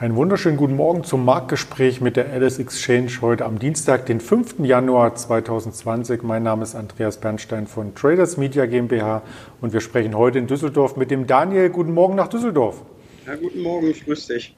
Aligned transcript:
Einen 0.00 0.14
wunderschönen 0.14 0.56
guten 0.56 0.76
Morgen 0.76 1.02
zum 1.02 1.24
Marktgespräch 1.24 2.00
mit 2.00 2.16
der 2.16 2.32
Alice 2.32 2.60
Exchange 2.60 3.10
heute 3.20 3.44
am 3.44 3.58
Dienstag, 3.58 4.06
den 4.06 4.20
5. 4.20 4.60
Januar 4.60 5.16
2020. 5.16 6.22
Mein 6.22 6.44
Name 6.44 6.62
ist 6.62 6.76
Andreas 6.76 7.16
Bernstein 7.16 7.66
von 7.66 7.96
Traders 7.96 8.36
Media 8.36 8.66
GmbH 8.66 9.22
und 9.60 9.72
wir 9.72 9.80
sprechen 9.80 10.16
heute 10.16 10.38
in 10.38 10.46
Düsseldorf 10.46 10.96
mit 10.96 11.10
dem 11.10 11.26
Daniel. 11.26 11.68
Guten 11.70 11.94
Morgen 11.94 12.14
nach 12.14 12.28
Düsseldorf. 12.28 12.84
Ja, 13.26 13.34
guten 13.34 13.60
Morgen, 13.60 13.88
ich 13.88 14.04
grüße 14.04 14.34
dich. 14.34 14.56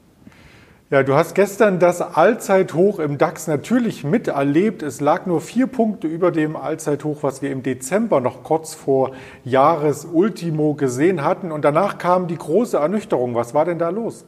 Ja, 0.91 1.01
du 1.01 1.15
hast 1.15 1.33
gestern 1.33 1.79
das 1.79 2.01
Allzeithoch 2.01 2.99
im 2.99 3.17
DAX 3.17 3.47
natürlich 3.47 4.03
miterlebt. 4.03 4.83
Es 4.83 5.01
lag 5.01 5.25
nur 5.25 5.41
vier 5.41 5.65
Punkte 5.65 6.07
über 6.07 6.31
dem 6.31 6.55
Allzeithoch, 6.55 7.23
was 7.23 7.41
wir 7.41 7.49
im 7.49 7.63
Dezember 7.63 8.21
noch 8.21 8.43
kurz 8.43 8.75
vor 8.75 9.13
Jahresultimo 9.43 10.75
gesehen 10.75 11.23
hatten. 11.23 11.51
Und 11.51 11.65
danach 11.65 11.97
kam 11.97 12.27
die 12.27 12.37
große 12.37 12.77
Ernüchterung. 12.77 13.33
Was 13.33 13.55
war 13.55 13.65
denn 13.65 13.79
da 13.79 13.89
los? 13.89 14.23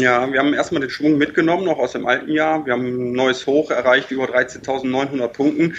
Ja, 0.00 0.32
wir 0.32 0.40
haben 0.40 0.54
erstmal 0.54 0.80
den 0.80 0.88
Schwung 0.88 1.18
mitgenommen, 1.18 1.66
noch 1.66 1.78
aus 1.78 1.92
dem 1.92 2.06
alten 2.06 2.32
Jahr. 2.32 2.64
Wir 2.64 2.72
haben 2.72 3.10
ein 3.10 3.12
neues 3.12 3.46
Hoch 3.46 3.70
erreicht, 3.70 4.10
über 4.10 4.24
13.900 4.24 5.28
Punkten. 5.28 5.74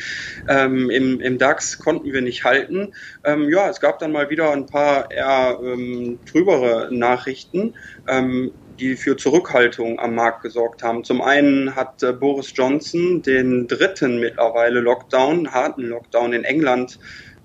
Ähm, 0.48 0.92
im, 0.92 1.20
Im 1.20 1.40
DAX 1.40 1.80
konnten 1.80 2.14
wir 2.14 2.22
nicht 2.22 2.44
halten. 2.44 2.94
Ähm, 3.24 3.50
ja, 3.50 3.68
es 3.70 3.80
gab 3.80 3.98
dann 3.98 4.12
mal 4.12 4.30
wieder 4.30 4.52
ein 4.52 4.68
paar 4.68 5.10
eher 5.10 5.58
ähm, 5.64 6.20
trübere 6.28 6.90
Nachrichten. 6.92 7.76
Ähm, 8.08 8.52
die 8.80 8.96
für 8.96 9.16
Zurückhaltung 9.18 10.00
am 10.00 10.16
Markt 10.16 10.42
gesorgt 10.42 10.84
haben. 10.84 11.04
Zum 11.04 11.22
einen 11.22 11.76
hat 11.76 12.02
äh, 12.02 12.12
Boris 12.12 12.52
Johnson 12.56 13.22
den 13.22 13.68
dritten 13.68 14.20
mittlerweile 14.20 14.80
Lockdown, 14.80 15.52
harten 15.54 15.84
Lockdown 15.84 16.34
in 16.34 16.44
England 16.44 17.00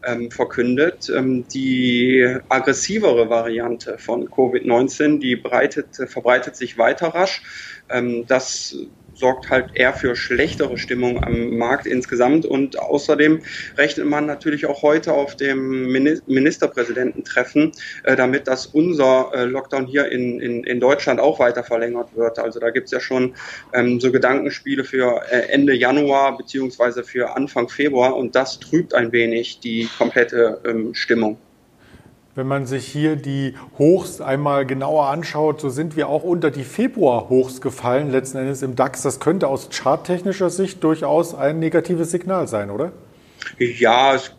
ähm, 0.08 0.30
verkündet. 0.30 1.10
Ähm, 1.14 1.46
die 1.48 2.36
aggressivere 2.48 3.28
Variante 3.28 3.98
von 3.98 4.28
Covid-19, 4.28 5.20
die 5.20 5.36
breitet, 5.36 5.96
verbreitet 6.06 6.56
sich 6.56 6.78
weiter 6.78 7.08
rasch. 7.08 7.42
Ähm, 7.90 8.24
das 8.26 8.76
sorgt 9.18 9.50
halt 9.50 9.70
eher 9.74 9.92
für 9.92 10.16
schlechtere 10.16 10.78
Stimmung 10.78 11.22
am 11.22 11.56
Markt 11.56 11.86
insgesamt. 11.86 12.46
Und 12.46 12.78
außerdem 12.78 13.40
rechnet 13.76 14.06
man 14.06 14.26
natürlich 14.26 14.66
auch 14.66 14.82
heute 14.82 15.12
auf 15.12 15.36
dem 15.36 15.90
Ministerpräsidententreffen 16.26 17.72
äh, 18.04 18.16
damit, 18.16 18.46
dass 18.48 18.66
unser 18.66 19.30
äh, 19.34 19.44
Lockdown 19.44 19.86
hier 19.86 20.10
in, 20.10 20.40
in, 20.40 20.64
in 20.64 20.80
Deutschland 20.80 21.20
auch 21.20 21.38
weiter 21.38 21.64
verlängert 21.64 22.14
wird. 22.16 22.38
Also 22.38 22.60
da 22.60 22.70
gibt 22.70 22.86
es 22.86 22.92
ja 22.92 23.00
schon 23.00 23.34
ähm, 23.72 24.00
so 24.00 24.12
Gedankenspiele 24.12 24.84
für 24.84 25.22
äh, 25.30 25.48
Ende 25.48 25.74
Januar 25.74 26.36
beziehungsweise 26.36 27.02
für 27.02 27.34
Anfang 27.34 27.68
Februar 27.68 28.16
und 28.16 28.34
das 28.34 28.60
trübt 28.60 28.94
ein 28.94 29.12
wenig 29.12 29.60
die 29.60 29.88
komplette 29.98 30.60
ähm, 30.64 30.94
Stimmung. 30.94 31.38
Wenn 32.38 32.46
man 32.46 32.66
sich 32.66 32.86
hier 32.86 33.16
die 33.16 33.54
Hochs 33.78 34.20
einmal 34.20 34.64
genauer 34.64 35.08
anschaut, 35.08 35.60
so 35.60 35.70
sind 35.70 35.96
wir 35.96 36.08
auch 36.08 36.22
unter 36.22 36.52
die 36.52 36.62
Februar-Hochs 36.62 37.60
gefallen, 37.60 38.12
letzten 38.12 38.38
Endes 38.38 38.62
im 38.62 38.76
DAX. 38.76 39.02
Das 39.02 39.18
könnte 39.18 39.48
aus 39.48 39.70
charttechnischer 39.72 40.48
Sicht 40.48 40.84
durchaus 40.84 41.34
ein 41.34 41.58
negatives 41.58 42.12
Signal 42.12 42.46
sein, 42.46 42.70
oder? 42.70 42.92
Ja, 43.58 44.14
es 44.14 44.32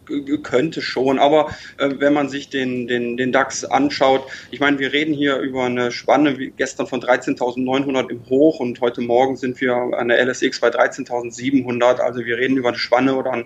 könnte 0.43 0.81
schon, 0.81 1.19
aber 1.19 1.49
äh, 1.77 1.89
wenn 1.97 2.13
man 2.13 2.29
sich 2.29 2.49
den, 2.49 2.87
den, 2.87 3.17
den 3.17 3.31
DAX 3.31 3.65
anschaut, 3.65 4.23
ich 4.51 4.59
meine, 4.59 4.79
wir 4.79 4.93
reden 4.93 5.13
hier 5.13 5.37
über 5.37 5.65
eine 5.65 5.91
Spanne 5.91 6.37
wie 6.37 6.51
gestern 6.51 6.87
von 6.87 7.01
13.900 7.01 8.09
im 8.09 8.27
Hoch 8.29 8.59
und 8.59 8.81
heute 8.81 9.01
Morgen 9.01 9.35
sind 9.35 9.59
wir 9.61 9.75
an 9.75 10.07
der 10.09 10.25
LSX 10.25 10.59
bei 10.59 10.69
13.700, 10.69 11.99
also 11.99 12.25
wir 12.25 12.37
reden 12.37 12.57
über 12.57 12.69
eine 12.69 12.77
Spanne 12.77 13.15
oder 13.15 13.31
ein, 13.31 13.45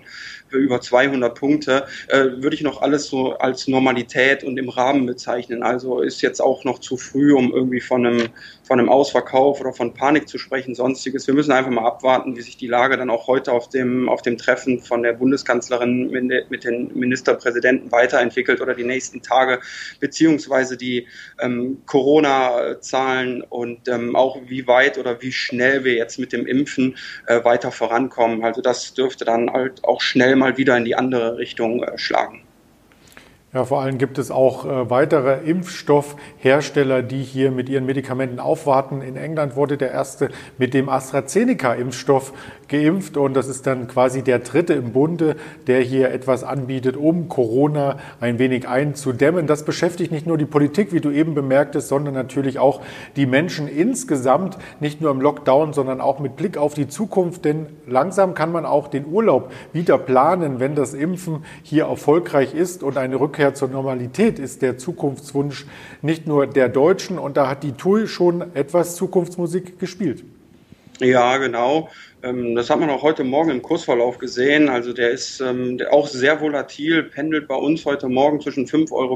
über 0.50 0.80
200 0.80 1.38
Punkte, 1.38 1.86
äh, 2.08 2.24
würde 2.42 2.54
ich 2.54 2.62
noch 2.62 2.82
alles 2.82 3.08
so 3.08 3.36
als 3.38 3.66
Normalität 3.68 4.44
und 4.44 4.56
im 4.56 4.68
Rahmen 4.68 5.06
bezeichnen. 5.06 5.62
Also 5.62 6.00
ist 6.00 6.22
jetzt 6.22 6.40
auch 6.40 6.64
noch 6.64 6.78
zu 6.78 6.96
früh, 6.96 7.32
um 7.34 7.52
irgendwie 7.52 7.80
von 7.80 8.06
einem, 8.06 8.28
von 8.62 8.78
einem 8.78 8.88
Ausverkauf 8.88 9.60
oder 9.60 9.72
von 9.72 9.94
Panik 9.94 10.28
zu 10.28 10.38
sprechen, 10.38 10.74
sonstiges. 10.74 11.26
Wir 11.26 11.34
müssen 11.34 11.52
einfach 11.52 11.70
mal 11.70 11.86
abwarten, 11.86 12.36
wie 12.36 12.42
sich 12.42 12.56
die 12.56 12.68
Lage 12.68 12.96
dann 12.96 13.10
auch 13.10 13.26
heute 13.26 13.52
auf 13.52 13.68
dem, 13.68 14.08
auf 14.08 14.22
dem 14.22 14.38
Treffen 14.38 14.80
von 14.80 15.02
der 15.02 15.14
Bundeskanzlerin 15.44 16.10
mit, 16.48 16.64
den 16.64 16.90
Ministerpräsidenten 16.94 17.92
weiterentwickelt 17.92 18.60
oder 18.60 18.74
die 18.74 18.84
nächsten 18.84 19.22
Tage, 19.22 19.60
beziehungsweise 20.00 20.76
die 20.76 21.06
ähm, 21.40 21.82
Corona-Zahlen 21.86 23.42
und 23.42 23.88
ähm, 23.88 24.16
auch 24.16 24.40
wie 24.46 24.66
weit 24.66 24.98
oder 24.98 25.20
wie 25.22 25.32
schnell 25.32 25.84
wir 25.84 25.94
jetzt 25.94 26.18
mit 26.18 26.32
dem 26.32 26.46
Impfen 26.46 26.96
äh, 27.26 27.44
weiter 27.44 27.70
vorankommen. 27.70 28.44
Also 28.44 28.62
das 28.62 28.94
dürfte 28.94 29.24
dann 29.24 29.50
halt 29.50 29.84
auch 29.84 30.00
schnell 30.00 30.36
mal 30.36 30.56
wieder 30.56 30.76
in 30.76 30.84
die 30.84 30.96
andere 30.96 31.38
Richtung 31.38 31.82
äh, 31.82 31.98
schlagen. 31.98 32.42
Ja, 33.54 33.64
vor 33.64 33.82
allem 33.82 33.98
gibt 33.98 34.18
es 34.18 34.32
auch 34.32 34.64
äh, 34.64 34.90
weitere 34.90 35.48
Impfstoffhersteller, 35.48 37.02
die 37.02 37.22
hier 37.22 37.52
mit 37.52 37.68
ihren 37.68 37.86
Medikamenten 37.86 38.40
aufwarten. 38.40 39.00
In 39.00 39.16
England 39.16 39.54
wurde 39.54 39.76
der 39.76 39.92
erste 39.92 40.30
mit 40.58 40.74
dem 40.74 40.88
AstraZeneca-Impfstoff 40.88 42.32
geimpft 42.66 43.16
und 43.16 43.34
das 43.34 43.46
ist 43.46 43.68
dann 43.68 43.86
quasi 43.86 44.22
der 44.22 44.40
dritte 44.40 44.74
im 44.74 44.92
Bunde, 44.92 45.36
der 45.68 45.82
hier 45.82 46.10
etwas 46.10 46.42
anbietet, 46.42 46.96
um 46.96 47.28
Corona 47.28 47.98
ein 48.20 48.40
wenig 48.40 48.66
einzudämmen. 48.66 49.46
Das 49.46 49.64
beschäftigt 49.64 50.10
nicht 50.10 50.26
nur 50.26 50.36
die 50.36 50.46
Politik, 50.46 50.92
wie 50.92 51.00
du 51.00 51.12
eben 51.12 51.34
bemerktest, 51.34 51.86
sondern 51.86 52.14
natürlich 52.14 52.58
auch 52.58 52.80
die 53.14 53.26
Menschen 53.26 53.68
insgesamt, 53.68 54.58
nicht 54.80 55.00
nur 55.00 55.12
im 55.12 55.20
Lockdown, 55.20 55.74
sondern 55.74 56.00
auch 56.00 56.18
mit 56.18 56.34
Blick 56.34 56.56
auf 56.56 56.74
die 56.74 56.88
Zukunft, 56.88 57.44
denn 57.44 57.66
langsam 57.86 58.34
kann 58.34 58.50
man 58.50 58.66
auch 58.66 58.88
den 58.88 59.06
Urlaub 59.06 59.52
wieder 59.72 59.96
planen, 59.96 60.58
wenn 60.58 60.74
das 60.74 60.92
Impfen 60.92 61.44
hier 61.62 61.84
erfolgreich 61.84 62.52
ist 62.52 62.82
und 62.82 62.96
eine 62.96 63.20
Rückkehr 63.20 63.43
Rückkehr 63.44 63.54
zur 63.54 63.68
Normalität 63.68 64.38
ist 64.38 64.62
der 64.62 64.78
Zukunftswunsch 64.78 65.66
nicht 66.00 66.26
nur 66.26 66.46
der 66.46 66.70
Deutschen 66.70 67.18
und 67.18 67.36
da 67.36 67.46
hat 67.46 67.62
die 67.62 67.72
TUI 67.72 68.06
schon 68.06 68.54
etwas 68.54 68.96
Zukunftsmusik 68.96 69.78
gespielt. 69.78 70.24
Ja, 70.98 71.36
genau. 71.36 71.90
Ähm, 72.24 72.54
das 72.54 72.70
hat 72.70 72.80
man 72.80 72.88
auch 72.88 73.02
heute 73.02 73.22
Morgen 73.22 73.50
im 73.50 73.60
Kursverlauf 73.60 74.18
gesehen. 74.18 74.70
Also 74.70 74.94
der 74.94 75.10
ist 75.10 75.40
ähm, 75.40 75.78
auch 75.90 76.06
sehr 76.06 76.40
volatil, 76.40 77.02
pendelt 77.02 77.46
bei 77.48 77.54
uns 77.54 77.84
heute 77.84 78.08
Morgen 78.08 78.40
zwischen 78.40 78.66
5,40 78.66 78.92
Euro 78.92 79.12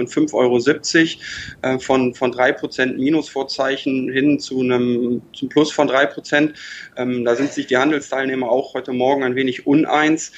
und 0.00 0.08
5,70 0.08 0.32
Euro 0.34 1.74
äh, 1.74 1.78
von, 1.78 2.14
von 2.14 2.32
3% 2.32 2.94
Minusvorzeichen 2.94 4.10
hin 4.10 4.40
zu 4.40 4.60
einem 4.60 5.20
zum 5.34 5.50
Plus 5.50 5.70
von 5.70 5.90
3%. 5.90 6.54
Ähm, 6.96 7.24
da 7.26 7.36
sind 7.36 7.52
sich 7.52 7.66
die 7.66 7.76
Handelsteilnehmer 7.76 8.50
auch 8.50 8.72
heute 8.72 8.92
Morgen 8.92 9.24
ein 9.24 9.34
wenig 9.34 9.66
uneins. 9.66 10.32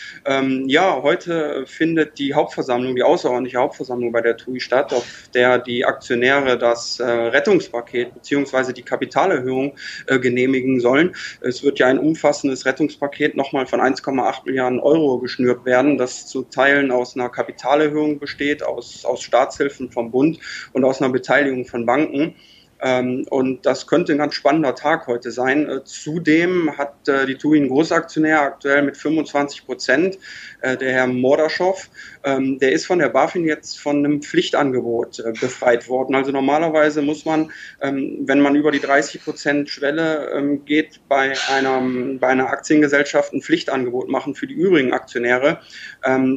Ja, 0.66 1.02
heute 1.02 1.64
findet 1.66 2.18
die 2.18 2.34
Hauptversammlung, 2.34 2.96
die 2.96 3.02
außerordentliche 3.02 3.58
Hauptversammlung 3.58 4.12
bei 4.12 4.20
der 4.20 4.36
TUI 4.36 4.60
statt, 4.60 4.92
auf 4.92 5.04
der 5.34 5.58
die 5.58 5.84
Aktionäre 5.84 6.58
das 6.58 7.00
äh, 7.00 7.04
Rettungspaket 7.04 8.14
beziehungsweise 8.14 8.72
die 8.72 8.82
Kapitalerhöhung 8.82 9.76
äh, 10.06 10.18
genehmigen 10.18 10.80
sollen. 10.80 11.14
Es 11.40 11.62
wird 11.62 11.78
ja 11.78 11.86
ein 11.86 11.99
umfassendes 12.00 12.66
Rettungspaket 12.66 13.36
nochmal 13.36 13.66
von 13.66 13.80
1,8 13.80 14.46
Milliarden 14.46 14.80
Euro 14.80 15.18
geschnürt 15.18 15.64
werden, 15.64 15.98
das 15.98 16.26
zu 16.26 16.42
Teilen 16.42 16.90
aus 16.90 17.14
einer 17.14 17.28
Kapitalerhöhung 17.28 18.18
besteht, 18.18 18.62
aus, 18.62 19.04
aus 19.04 19.22
Staatshilfen 19.22 19.90
vom 19.90 20.10
Bund 20.10 20.38
und 20.72 20.84
aus 20.84 21.00
einer 21.00 21.12
Beteiligung 21.12 21.64
von 21.64 21.86
Banken. 21.86 22.34
Ähm, 22.82 23.26
und 23.30 23.66
das 23.66 23.86
könnte 23.86 24.12
ein 24.12 24.18
ganz 24.18 24.34
spannender 24.34 24.74
Tag 24.74 25.06
heute 25.06 25.30
sein. 25.30 25.68
Äh, 25.68 25.84
zudem 25.84 26.76
hat 26.78 27.08
äh, 27.08 27.26
die 27.26 27.34
TUI 27.34 27.58
einen 27.58 27.68
Großaktionär 27.68 28.40
aktuell 28.40 28.82
mit 28.82 28.96
25 28.96 29.66
Prozent, 29.66 30.18
äh, 30.62 30.76
der 30.76 30.92
Herr 30.92 31.06
Mordaschow. 31.06 31.88
Ähm, 32.24 32.58
der 32.58 32.72
ist 32.72 32.86
von 32.86 32.98
der 32.98 33.08
BaFin 33.08 33.44
jetzt 33.44 33.80
von 33.80 33.98
einem 33.98 34.22
Pflichtangebot 34.22 35.22
befreit 35.40 35.88
worden. 35.88 36.14
Also 36.14 36.32
normalerweise 36.32 37.02
muss 37.02 37.24
man, 37.24 37.50
ähm, 37.80 38.18
wenn 38.22 38.40
man 38.40 38.54
über 38.56 38.70
die 38.70 38.80
30 38.80 39.24
Prozent 39.24 39.70
Schwelle 39.70 40.60
geht, 40.64 41.00
bei 41.08 41.34
einer, 41.50 41.82
bei 42.18 42.28
einer 42.28 42.48
Aktiengesellschaft 42.48 43.32
ein 43.32 43.42
Pflichtangebot 43.42 44.08
machen 44.08 44.34
für 44.34 44.46
die 44.46 44.54
übrigen 44.54 44.92
Aktionäre. 44.92 45.60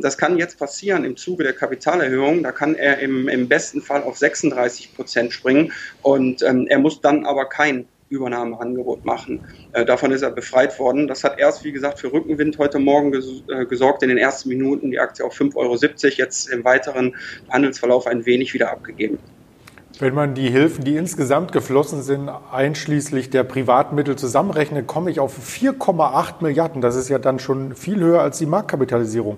das 0.01 0.17
kann 0.17 0.37
jetzt 0.37 0.57
passieren 0.57 1.03
im 1.05 1.17
Zuge 1.17 1.43
der 1.43 1.53
Kapitalerhöhung. 1.53 2.43
Da 2.43 2.51
kann 2.51 2.75
er 2.75 2.99
im, 2.99 3.27
im 3.27 3.47
besten 3.47 3.81
Fall 3.81 4.03
auf 4.03 4.17
36 4.17 4.95
Prozent 4.95 5.33
springen 5.33 5.71
und 6.01 6.32
und 6.33 6.41
ähm, 6.41 6.67
er 6.67 6.79
muss 6.79 7.01
dann 7.01 7.25
aber 7.25 7.45
kein 7.45 7.85
Übernahmeangebot 8.09 9.05
machen. 9.05 9.41
Äh, 9.73 9.85
davon 9.85 10.11
ist 10.11 10.21
er 10.21 10.31
befreit 10.31 10.77
worden. 10.79 11.07
Das 11.07 11.23
hat 11.23 11.39
erst, 11.39 11.63
wie 11.63 11.71
gesagt, 11.71 11.99
für 11.99 12.11
Rückenwind 12.11 12.57
heute 12.57 12.79
Morgen 12.79 13.11
ges 13.11 13.43
äh, 13.47 13.65
gesorgt. 13.65 14.03
In 14.03 14.09
den 14.09 14.17
ersten 14.17 14.49
Minuten 14.49 14.91
die 14.91 14.99
Aktie 14.99 15.25
auf 15.25 15.39
5,70 15.39 15.55
Euro, 15.57 15.75
jetzt 16.17 16.47
im 16.47 16.63
weiteren 16.63 17.15
Handelsverlauf 17.49 18.07
ein 18.07 18.25
wenig 18.25 18.53
wieder 18.53 18.71
abgegeben. 18.71 19.19
Wenn 19.99 20.15
man 20.15 20.33
die 20.33 20.49
Hilfen, 20.49 20.83
die 20.83 20.95
insgesamt 20.95 21.51
geflossen 21.51 22.01
sind, 22.01 22.29
einschließlich 22.51 23.29
der 23.29 23.43
Privatmittel 23.43 24.15
zusammenrechnet, 24.15 24.87
komme 24.87 25.11
ich 25.11 25.19
auf 25.19 25.37
4,8 25.37 26.41
Milliarden. 26.41 26.81
Das 26.81 26.95
ist 26.95 27.09
ja 27.09 27.19
dann 27.19 27.37
schon 27.37 27.75
viel 27.75 27.99
höher 27.99 28.21
als 28.21 28.39
die 28.39 28.47
Marktkapitalisierung. 28.47 29.37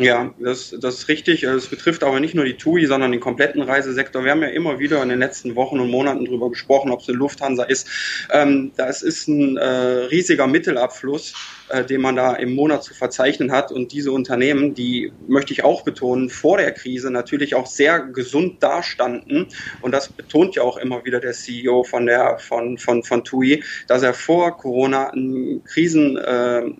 Ja, 0.00 0.32
das, 0.38 0.76
das 0.80 0.94
ist 0.94 1.08
richtig. 1.08 1.42
Es 1.42 1.66
betrifft 1.66 2.04
aber 2.04 2.20
nicht 2.20 2.32
nur 2.32 2.44
die 2.44 2.54
TUI, 2.54 2.86
sondern 2.86 3.10
den 3.10 3.20
kompletten 3.20 3.62
Reisesektor. 3.62 4.22
Wir 4.22 4.30
haben 4.30 4.42
ja 4.42 4.48
immer 4.48 4.78
wieder 4.78 5.02
in 5.02 5.08
den 5.08 5.18
letzten 5.18 5.56
Wochen 5.56 5.80
und 5.80 5.90
Monaten 5.90 6.24
darüber 6.24 6.50
gesprochen, 6.50 6.92
ob 6.92 7.00
es 7.00 7.08
eine 7.08 7.18
Lufthansa 7.18 7.64
ist. 7.64 7.88
Ähm, 8.30 8.70
das 8.76 9.02
ist 9.02 9.26
ein 9.26 9.56
äh, 9.56 9.66
riesiger 9.66 10.46
Mittelabfluss, 10.46 11.34
äh, 11.70 11.84
den 11.84 12.00
man 12.00 12.14
da 12.14 12.34
im 12.34 12.54
Monat 12.54 12.84
zu 12.84 12.94
verzeichnen 12.94 13.50
hat. 13.50 13.72
Und 13.72 13.90
diese 13.90 14.12
Unternehmen, 14.12 14.72
die 14.72 15.12
möchte 15.26 15.52
ich 15.52 15.64
auch 15.64 15.82
betonen, 15.82 16.30
vor 16.30 16.58
der 16.58 16.70
Krise 16.70 17.10
natürlich 17.10 17.56
auch 17.56 17.66
sehr 17.66 17.98
gesund 17.98 18.62
dastanden. 18.62 19.48
Und 19.80 19.90
das 19.90 20.10
betont 20.10 20.54
ja 20.54 20.62
auch 20.62 20.76
immer 20.76 21.04
wieder 21.04 21.18
der 21.18 21.32
CEO 21.32 21.82
von 21.82 22.06
der 22.06 22.38
von 22.38 22.78
von 22.78 23.02
von 23.02 23.24
TUI, 23.24 23.64
dass 23.88 24.04
er 24.04 24.14
vor 24.14 24.56
Corona 24.58 25.10
einen 25.10 25.64
Krisen 25.64 26.16
äh, 26.18 26.70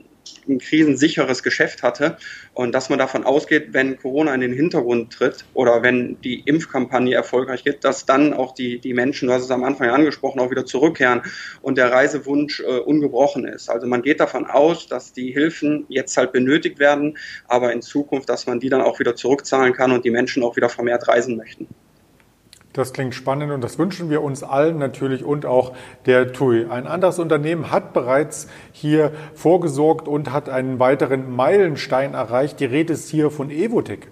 ein 0.49 0.59
krisensicheres 0.59 1.43
Geschäft 1.43 1.83
hatte 1.83 2.17
und 2.55 2.73
dass 2.73 2.91
man 2.91 2.99
davon 2.99 3.25
ausgeht, 3.25 3.69
wenn 3.73 3.99
Corona 3.99 4.35
in 4.35 4.41
den 4.41 4.53
Hintergrund 4.53 5.13
tritt 5.13 5.45
oder 5.55 5.83
wenn 5.83 6.21
die 6.23 6.41
Impfkampagne 6.41 7.15
erfolgreich 7.15 7.65
geht, 7.65 7.85
dass 7.85 8.07
dann 8.07 8.33
auch 8.35 8.55
die, 8.55 8.79
die 8.79 8.95
Menschen, 8.95 9.29
du 9.29 9.35
hast 9.35 9.45
es 9.45 9.51
am 9.51 9.65
Anfang 9.65 9.91
angesprochen, 9.91 10.41
auch 10.41 10.51
wieder 10.51 10.67
zurückkehren 10.67 11.23
und 11.63 11.79
der 11.79 11.93
Reisewunsch 11.93 12.61
äh, 12.61 12.79
ungebrochen 12.79 13.47
ist. 13.47 13.69
Also 13.69 13.87
man 13.87 14.03
geht 14.03 14.21
davon 14.21 14.47
aus, 14.47 14.87
dass 14.87 15.13
die 15.13 15.33
Hilfen 15.33 15.87
jetzt 15.89 16.17
halt 16.17 16.33
benötigt 16.33 16.79
werden, 16.79 17.19
aber 17.47 17.73
in 17.73 17.83
Zukunft, 17.83 18.29
dass 18.29 18.47
man 18.47 18.61
die 18.61 18.69
dann 18.69 18.83
auch 18.83 18.99
wieder 18.99 19.15
zurückzahlen 19.17 19.73
kann 19.73 19.93
und 19.93 20.05
die 20.05 20.11
Menschen 20.11 20.43
auch 20.43 20.57
wieder 20.57 20.69
vermehrt 20.69 21.09
reisen 21.09 21.37
möchten. 21.37 21.69
Das 22.79 22.93
klingt 22.93 23.13
spannend 23.13 23.51
und 23.51 23.61
das 23.65 23.77
wünschen 23.77 24.09
wir 24.09 24.23
uns 24.23 24.45
allen 24.45 24.79
natürlich 24.79 25.25
und 25.25 25.47
auch 25.47 25.75
der 26.07 26.33
TUI. 26.33 26.67
Ein 26.71 26.87
anderes 26.87 27.19
Unternehmen 27.19 27.73
hat 27.73 27.93
bereits 27.93 28.47
hier 28.71 29.11
vorgesorgt 29.35 30.07
und 30.07 30.31
hat 30.33 30.49
einen 30.49 30.79
weiteren 30.79 31.29
Meilenstein 31.35 32.15
erreicht. 32.15 32.61
Die 32.61 32.67
Rede 32.67 32.93
ist 32.93 33.11
hier 33.11 33.33
von 33.33 33.51
Evotec. 33.51 34.07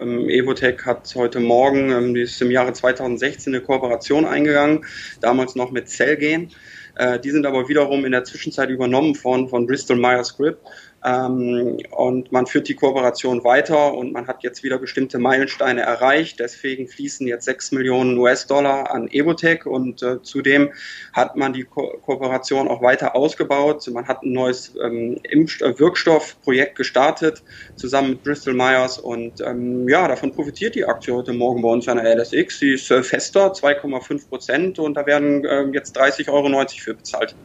Ähm, 0.00 0.28
Evotec 0.28 0.86
hat 0.86 1.12
heute 1.16 1.40
Morgen, 1.40 1.90
ähm, 1.90 2.14
die 2.14 2.20
ist 2.20 2.40
im 2.40 2.52
Jahre 2.52 2.72
2016 2.72 3.52
eine 3.52 3.60
Kooperation 3.60 4.24
eingegangen, 4.24 4.84
damals 5.20 5.56
noch 5.56 5.72
mit 5.72 5.88
Cellgen. 5.88 6.52
Äh, 6.94 7.18
die 7.18 7.32
sind 7.32 7.44
aber 7.44 7.68
wiederum 7.68 8.04
in 8.04 8.12
der 8.12 8.22
Zwischenzeit 8.22 8.70
übernommen 8.70 9.16
von, 9.16 9.48
von 9.48 9.66
Bristol 9.66 9.96
Myers 9.96 10.28
Squibb 10.28 10.58
ähm, 11.04 11.78
und 11.90 12.32
man 12.32 12.46
führt 12.46 12.68
die 12.68 12.74
Kooperation 12.74 13.44
weiter 13.44 13.94
und 13.94 14.12
man 14.12 14.26
hat 14.26 14.42
jetzt 14.42 14.64
wieder 14.64 14.78
bestimmte 14.78 15.18
Meilensteine 15.18 15.82
erreicht. 15.82 16.40
Deswegen 16.40 16.88
fließen 16.88 17.26
jetzt 17.26 17.44
6 17.44 17.72
Millionen 17.72 18.18
US-Dollar 18.18 18.90
an 18.90 19.08
Evotech 19.08 19.64
und 19.66 20.02
äh, 20.02 20.20
zudem 20.22 20.72
hat 21.12 21.36
man 21.36 21.52
die 21.52 21.64
Ko 21.64 21.98
Kooperation 22.04 22.66
auch 22.66 22.82
weiter 22.82 23.14
ausgebaut. 23.14 23.88
Man 23.92 24.08
hat 24.08 24.22
ein 24.22 24.32
neues 24.32 24.74
ähm, 24.82 25.20
äh, 25.22 25.78
Wirkstoffprojekt 25.78 26.76
gestartet 26.76 27.42
zusammen 27.76 28.10
mit 28.10 28.24
Bristol 28.24 28.54
Myers 28.54 28.98
und 28.98 29.40
ähm, 29.40 29.88
ja, 29.88 30.08
davon 30.08 30.32
profitiert 30.32 30.74
die 30.74 30.84
Aktie 30.84 31.14
heute 31.14 31.32
Morgen 31.32 31.62
bei 31.62 31.68
uns 31.68 31.86
an 31.86 31.98
der 31.98 32.16
LSX. 32.16 32.58
Sie 32.58 32.72
ist 32.72 32.90
äh, 32.90 33.04
fester, 33.04 33.52
2,5 33.52 34.28
Prozent 34.28 34.78
und 34.80 34.94
da 34.94 35.06
werden 35.06 35.44
äh, 35.44 35.62
jetzt 35.72 35.96
30,90 35.96 36.32
Euro 36.32 36.66
für 36.68 36.94
bezahlt. 36.94 37.36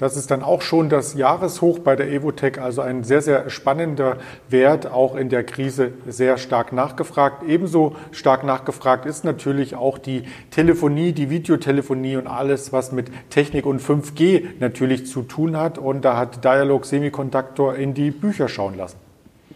Das 0.00 0.16
ist 0.16 0.30
dann 0.30 0.42
auch 0.42 0.62
schon 0.62 0.88
das 0.88 1.12
Jahreshoch 1.12 1.80
bei 1.80 1.94
der 1.94 2.10
Evotech, 2.10 2.58
also 2.58 2.80
ein 2.80 3.04
sehr, 3.04 3.20
sehr 3.20 3.50
spannender 3.50 4.16
Wert, 4.48 4.86
auch 4.86 5.14
in 5.14 5.28
der 5.28 5.44
Krise 5.44 5.92
sehr 6.06 6.38
stark 6.38 6.72
nachgefragt. 6.72 7.42
Ebenso 7.46 7.94
stark 8.10 8.42
nachgefragt 8.42 9.04
ist 9.04 9.26
natürlich 9.26 9.74
auch 9.74 9.98
die 9.98 10.22
Telefonie, 10.50 11.12
die 11.12 11.28
Videotelefonie 11.28 12.16
und 12.16 12.28
alles, 12.28 12.72
was 12.72 12.92
mit 12.92 13.10
Technik 13.28 13.66
und 13.66 13.82
5G 13.82 14.44
natürlich 14.58 15.04
zu 15.04 15.20
tun 15.20 15.58
hat. 15.58 15.76
Und 15.76 16.02
da 16.02 16.16
hat 16.16 16.42
Dialog 16.42 16.86
Semiconductor 16.86 17.74
in 17.74 17.92
die 17.92 18.10
Bücher 18.10 18.48
schauen 18.48 18.78
lassen. 18.78 18.96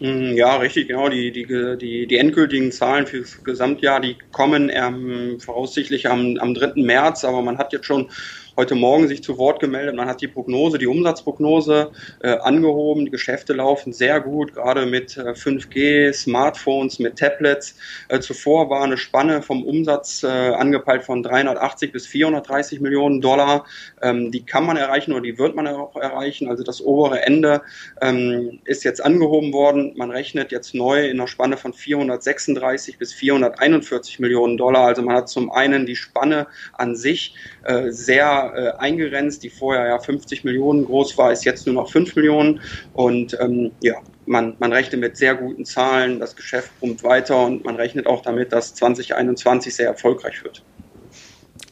Mm, 0.00 0.35
ja, 0.35 0.56
richtig, 0.56 0.88
genau. 0.88 1.08
Die, 1.08 1.32
die, 1.32 1.47
die, 1.79 2.06
die 2.06 2.17
endgültigen 2.19 2.70
Zahlen 2.70 3.06
für 3.06 3.20
das 3.20 3.43
Gesamtjahr, 3.44 3.99
die 3.99 4.17
kommen 4.31 4.70
ähm, 4.70 5.40
voraussichtlich 5.40 6.11
am, 6.11 6.37
am 6.37 6.52
3. 6.52 6.82
März, 6.82 7.25
aber 7.25 7.40
man 7.40 7.56
hat 7.56 7.73
jetzt 7.73 7.87
schon 7.87 8.11
heute 8.56 8.76
Morgen 8.76 9.08
sich 9.08 9.22
zu 9.22 9.36
Wort 9.36 9.58
gemeldet. 9.58 9.96
Man 9.96 10.06
hat 10.06 10.20
die 10.20 10.28
Prognose, 10.28 10.78
die 10.78 10.86
Umsatzprognose 10.86 11.90
äh, 12.22 12.36
angehoben. 12.38 13.04
Die 13.04 13.10
Geschäfte 13.10 13.52
laufen 13.52 13.92
sehr 13.92 14.20
gut, 14.20 14.54
gerade 14.54 14.86
mit 14.86 15.16
äh, 15.16 15.32
5G, 15.32 16.12
Smartphones, 16.12 17.00
mit 17.00 17.18
Tablets. 17.18 17.76
Äh, 18.08 18.20
zuvor 18.20 18.70
war 18.70 18.82
eine 18.82 18.96
Spanne 18.96 19.42
vom 19.42 19.64
Umsatz 19.64 20.22
äh, 20.22 20.28
angepeilt 20.28 21.02
von 21.02 21.22
380 21.22 21.90
bis 21.90 22.06
430 22.06 22.80
Millionen 22.80 23.20
Dollar. 23.20 23.64
Ähm, 24.00 24.30
die 24.30 24.46
kann 24.46 24.66
man 24.66 24.76
erreichen 24.76 25.12
oder 25.12 25.22
die 25.22 25.38
wird 25.38 25.56
man 25.56 25.66
auch 25.66 25.96
erreichen. 25.96 26.48
Also 26.48 26.62
das 26.62 26.80
obere 26.80 27.22
Ende 27.22 27.62
ähm, 28.00 28.60
ist 28.64 28.84
jetzt 28.84 29.04
angehoben 29.04 29.52
worden. 29.52 29.94
Man 29.96 30.10
rechnet 30.10 30.52
jetzt 30.52 30.74
neu 30.74 31.08
in 31.08 31.18
einer 31.18 31.26
Spanne 31.26 31.56
von 31.56 31.72
436 31.72 32.98
bis 32.98 33.12
441 33.12 34.20
Millionen 34.20 34.56
Dollar. 34.56 34.86
Also 34.86 35.02
man 35.02 35.16
hat 35.16 35.28
zum 35.28 35.50
einen 35.50 35.86
die 35.86 35.96
Spanne 35.96 36.46
an 36.72 36.94
sich 36.94 37.34
äh, 37.64 37.90
sehr 37.90 38.44
äh, 38.52 38.73
eingegrenzt, 38.79 39.43
die 39.43 39.50
vorher 39.50 39.87
ja 39.87 39.99
50 39.99 40.44
Millionen 40.44 40.85
groß 40.85 41.17
war, 41.17 41.32
ist 41.32 41.44
jetzt 41.44 41.67
nur 41.67 41.75
noch 41.75 41.91
5 41.91 42.17
Millionen. 42.17 42.61
Und 42.93 43.37
ähm, 43.41 43.73
ja, 43.82 43.96
man, 44.26 44.56
man 44.58 44.73
rechnet 44.73 45.00
mit 45.00 45.17
sehr 45.17 45.35
guten 45.35 45.64
Zahlen, 45.64 46.20
das 46.20 46.37
Geschäft 46.37 46.70
pumpt 46.81 47.02
weiter 47.05 47.44
und 47.44 47.64
man 47.64 47.76
rechnet 47.76 48.06
auch 48.06 48.23
damit, 48.23 48.52
dass 48.52 48.75
2021 48.75 49.75
sehr 49.75 49.88
erfolgreich 49.88 50.43
wird. 50.44 50.62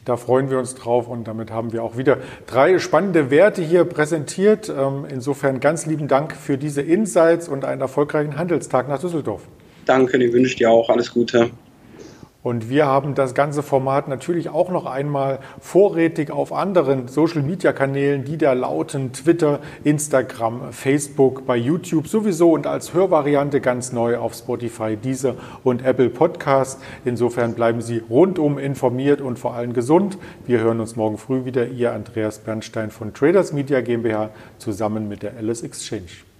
Da 0.05 0.17
freuen 0.17 0.49
wir 0.49 0.59
uns 0.59 0.75
drauf 0.75 1.07
und 1.07 1.27
damit 1.27 1.49
haben 1.49 1.71
wir 1.71 1.81
auch 1.81 1.97
wieder 1.97 2.17
drei 2.45 2.77
spannende 2.77 3.31
Werte 3.31 3.61
hier 3.61 3.85
präsentiert. 3.85 4.69
Ähm, 4.69 5.05
insofern 5.09 5.61
ganz 5.61 5.85
lieben 5.85 6.07
Dank 6.09 6.35
für 6.35 6.57
diese 6.57 6.81
Insights 6.81 7.47
und 7.47 7.63
einen 7.63 7.79
erfolgreichen 7.79 8.37
Handelstag 8.37 8.89
nach 8.89 8.99
Düsseldorf. 8.99 9.43
Danke, 9.85 10.17
ich 10.17 10.33
wünsche 10.33 10.57
dir 10.57 10.69
auch 10.69 10.89
alles 10.89 11.11
Gute. 11.11 11.51
Und 12.43 12.69
wir 12.69 12.85
haben 12.85 13.15
das 13.15 13.33
ganze 13.33 13.63
Format 13.63 14.09
natürlich 14.09 14.49
auch 14.49 14.69
noch 14.69 14.85
einmal 14.85 15.39
vorrätig 15.61 16.29
auf 16.29 16.51
anderen 16.51 17.07
Social-Media-Kanälen, 17.07 18.25
die 18.25 18.37
da 18.37 18.51
lauten 18.51 19.13
Twitter, 19.13 19.61
Instagram, 19.85 20.73
Facebook, 20.73 21.45
bei 21.45 21.55
YouTube 21.55 22.09
sowieso 22.09 22.51
und 22.51 22.67
als 22.67 22.93
Hörvariante 22.93 23.61
ganz 23.61 23.93
neu 23.93 24.17
auf 24.17 24.33
Spotify, 24.33 24.97
Deezer 24.97 25.35
und 25.63 25.85
Apple 25.85 26.09
Podcast. 26.09 26.81
Insofern 27.05 27.53
bleiben 27.53 27.81
Sie 27.81 28.03
rundum 28.09 28.57
informiert 28.57 29.21
und 29.21 29.39
vor 29.39 29.53
allem 29.53 29.71
gesund. 29.71 30.17
Wir 30.45 30.59
hören 30.59 30.81
uns 30.81 30.97
morgen 30.97 31.17
früh 31.17 31.45
wieder. 31.45 31.67
Ihr 31.67 31.93
Andreas 31.93 32.39
Bernstein 32.39 32.91
von 32.91 33.13
Traders 33.13 33.53
Media 33.53 33.79
GmbH 33.79 34.31
zusammen 34.57 35.07
mit 35.07 35.23
der 35.23 35.37
Alice 35.37 35.63
Exchange. 35.63 36.32